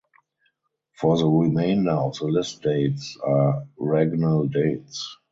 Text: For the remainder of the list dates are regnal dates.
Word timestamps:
For 0.93 1.15
the 1.15 1.27
remainder 1.27 1.91
of 1.91 2.17
the 2.17 2.25
list 2.25 2.63
dates 2.63 3.19
are 3.21 3.67
regnal 3.77 4.47
dates. 4.51 5.15